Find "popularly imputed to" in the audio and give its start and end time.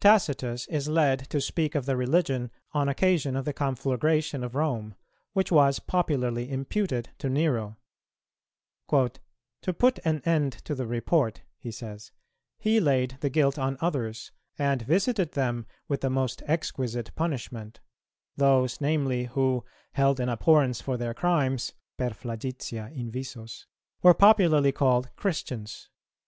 5.78-7.28